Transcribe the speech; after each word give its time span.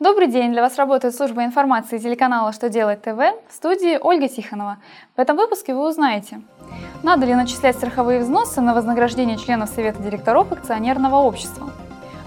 Добрый 0.00 0.28
день! 0.28 0.52
Для 0.52 0.62
вас 0.62 0.76
работает 0.76 1.12
служба 1.12 1.44
информации 1.44 1.98
телеканала 1.98 2.52
«Что 2.52 2.68
делать 2.68 3.02
ТВ» 3.02 3.18
в 3.18 3.52
студии 3.52 3.98
Ольга 4.00 4.28
Тихонова. 4.28 4.76
В 5.16 5.20
этом 5.20 5.36
выпуске 5.36 5.74
вы 5.74 5.88
узнаете, 5.88 6.40
надо 7.02 7.26
ли 7.26 7.34
начислять 7.34 7.74
страховые 7.74 8.20
взносы 8.20 8.60
на 8.60 8.74
вознаграждение 8.74 9.36
членов 9.36 9.70
Совета 9.70 10.00
директоров 10.00 10.52
акционерного 10.52 11.16
общества, 11.16 11.72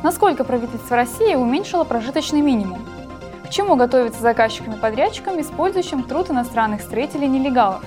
насколько 0.03 0.43
правительство 0.43 0.97
России 0.97 1.33
уменьшило 1.33 1.85
прожиточный 1.85 2.41
минимум, 2.41 2.85
к 3.45 3.49
чему 3.49 3.77
готовится 3.77 4.19
заказчикам-подрядчикам, 4.19 5.39
использующим 5.39 6.03
труд 6.03 6.29
иностранных 6.29 6.81
строителей-нелегалов. 6.81 7.85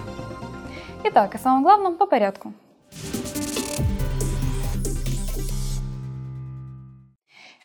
Итак, 1.05 1.35
о 1.35 1.39
самом 1.39 1.63
главном 1.63 1.97
по 1.97 2.07
порядку– 2.07 2.55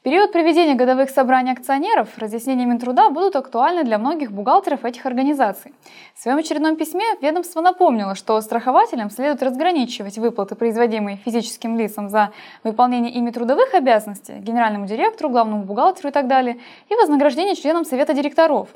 период 0.09 0.31
проведения 0.31 0.73
годовых 0.73 1.11
собраний 1.11 1.51
акционеров 1.51 2.17
разъяснения 2.17 2.65
Минтруда 2.65 3.11
будут 3.11 3.35
актуальны 3.35 3.83
для 3.83 3.99
многих 3.99 4.31
бухгалтеров 4.31 4.83
этих 4.83 5.05
организаций. 5.05 5.71
В 6.15 6.19
своем 6.23 6.39
очередном 6.39 6.77
письме 6.77 7.05
ведомство 7.21 7.61
напомнило, 7.61 8.15
что 8.15 8.41
страхователям 8.41 9.11
следует 9.11 9.43
разграничивать 9.43 10.17
выплаты, 10.17 10.55
производимые 10.55 11.17
физическим 11.17 11.77
лицам 11.77 12.09
за 12.09 12.31
выполнение 12.63 13.11
ими 13.13 13.29
трудовых 13.29 13.75
обязанностей, 13.75 14.39
генеральному 14.39 14.87
директору, 14.87 15.29
главному 15.29 15.61
бухгалтеру 15.61 16.09
и 16.09 16.11
так 16.11 16.25
далее, 16.25 16.57
и 16.89 16.95
вознаграждение 16.95 17.53
членам 17.53 17.85
Совета 17.85 18.15
директоров. 18.15 18.69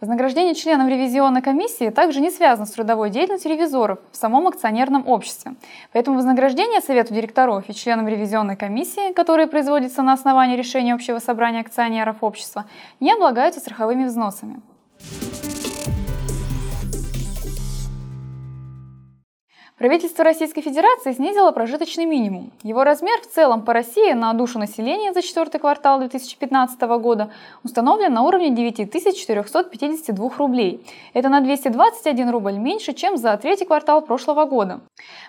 Вознаграждение 0.00 0.54
членам 0.54 0.88
ревизионной 0.88 1.42
комиссии 1.42 1.90
также 1.90 2.20
не 2.20 2.30
связано 2.30 2.66
с 2.66 2.70
трудовой 2.70 3.10
деятельностью 3.10 3.52
ревизоров 3.52 3.98
в 4.10 4.16
самом 4.16 4.48
акционерном 4.48 5.06
обществе. 5.06 5.52
Поэтому 5.92 6.16
вознаграждение 6.16 6.80
Совету 6.80 7.14
директоров 7.14 7.68
и 7.68 7.74
членам 7.74 8.08
ревизионной 8.08 8.56
комиссии, 8.56 9.12
которые 9.12 9.46
производятся 9.46 10.02
на 10.02 10.14
основании 10.14 10.56
решения 10.56 10.79
решения 10.80 10.94
общего 10.94 11.18
собрания 11.18 11.60
акционеров 11.60 12.22
общества 12.22 12.64
не 13.00 13.12
облагаются 13.12 13.60
страховыми 13.60 14.04
взносами. 14.04 14.60
Правительство 19.80 20.24
Российской 20.24 20.60
Федерации 20.60 21.12
снизило 21.12 21.52
прожиточный 21.52 22.04
минимум. 22.04 22.50
Его 22.62 22.84
размер 22.84 23.18
в 23.22 23.34
целом 23.34 23.64
по 23.64 23.72
России 23.72 24.12
на 24.12 24.34
душу 24.34 24.58
населения 24.58 25.14
за 25.14 25.22
четвертый 25.22 25.58
квартал 25.58 26.00
2015 26.00 26.78
года 27.00 27.30
установлен 27.64 28.12
на 28.12 28.20
уровне 28.20 28.50
9452 28.50 30.30
рублей. 30.36 30.84
Это 31.14 31.30
на 31.30 31.40
221 31.40 32.28
рубль 32.28 32.58
меньше, 32.58 32.92
чем 32.92 33.16
за 33.16 33.34
третий 33.38 33.64
квартал 33.64 34.02
прошлого 34.02 34.44
года. 34.44 34.80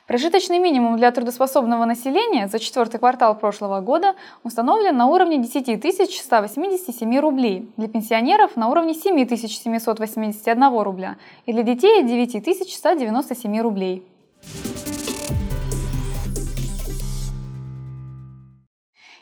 Прожиточный 0.05 0.59
минимум 0.59 0.97
для 0.97 1.11
трудоспособного 1.11 1.85
населения 1.85 2.49
за 2.49 2.59
четвертый 2.59 2.99
квартал 2.99 3.37
прошлого 3.37 3.79
года 3.79 4.15
установлен 4.43 4.97
на 4.97 5.05
уровне 5.05 5.37
10 5.37 6.13
187 6.13 7.19
рублей, 7.19 7.71
для 7.77 7.87
пенсионеров 7.87 8.57
на 8.57 8.67
уровне 8.67 8.95
7 8.95 9.29
781 9.29 10.79
рубля 10.81 11.15
и 11.45 11.53
для 11.53 11.63
детей 11.63 12.03
9 12.03 12.73
197 12.73 13.61
рублей. 13.61 14.03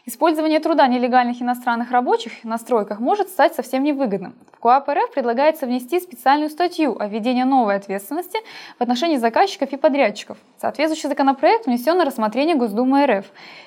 Использование 0.05 0.59
труда 0.59 0.88
нелегальных 0.88 1.42
иностранных 1.42 1.92
рабочих 1.92 2.44
на 2.44 2.58
стройках 2.58 3.00
может 3.00 3.30
стать 3.30 3.53
совсем 3.53 3.83
невыгодным. 3.83 4.33
В 4.53 4.59
КОАП 4.59 4.89
РФ 4.89 5.11
предлагается 5.14 5.66
внести 5.66 6.00
специальную 6.02 6.50
статью 6.50 6.97
о 7.00 7.08
введении 7.08 7.44
новой 7.44 7.75
ответственности 7.75 8.39
в 8.77 8.81
отношении 8.81 9.17
заказчиков 9.17 9.72
и 9.72 9.77
подрядчиков. 9.77 10.38
Соответствующий 10.59 11.08
законопроект 11.08 11.66
внесен 11.66 11.97
на 11.97 12.03
рассмотрение 12.03 12.55
Госдумы 12.55 13.05
РФ. 13.05 13.25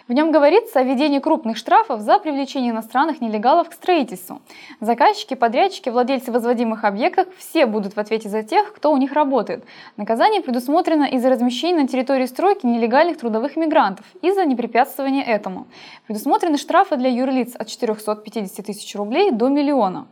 В 0.08 0.12
нем 0.12 0.32
говорится 0.32 0.80
о 0.80 0.82
введении 0.82 1.18
крупных 1.18 1.56
штрафов 1.56 2.00
за 2.00 2.18
привлечение 2.18 2.72
иностранных 2.72 3.20
нелегалов 3.20 3.70
к 3.70 3.72
строительству. 3.72 4.42
Заказчики, 4.80 5.34
подрядчики, 5.34 5.88
владельцы 5.88 6.32
возводимых 6.32 6.84
объектов 6.84 7.26
все 7.38 7.64
будут 7.66 7.94
в 7.94 7.98
ответе 7.98 8.28
за 8.28 8.42
тех, 8.42 8.74
кто 8.74 8.92
у 8.92 8.96
них 8.96 9.12
работает. 9.12 9.64
Наказание 9.96 10.42
предусмотрено 10.42 11.04
из-за 11.04 11.30
размещения 11.30 11.82
на 11.82 11.88
территории 11.88 12.26
стройки 12.26 12.66
нелегальных 12.66 13.18
трудовых 13.18 13.56
мигрантов 13.56 14.04
и 14.20 14.30
за 14.32 14.44
непрепятствование 14.44 15.24
этому. 15.24 15.66
Предусмотрено 16.06 16.31
Предусмотрены 16.32 16.56
штрафы 16.56 16.96
для 16.96 17.10
юрлиц 17.10 17.54
от 17.56 17.68
450 17.68 18.64
тысяч 18.64 18.96
рублей 18.96 19.32
до 19.32 19.50
миллиона. 19.50 20.06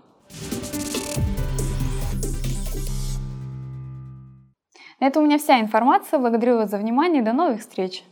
На 5.00 5.06
этом 5.06 5.22
у 5.22 5.26
меня 5.26 5.38
вся 5.38 5.58
информация. 5.60 6.19
Благодарю 6.19 6.56
вас 6.56 6.69
за 6.69 6.76
внимание. 6.76 7.22
До 7.22 7.32
новых 7.32 7.60
встреч! 7.60 8.04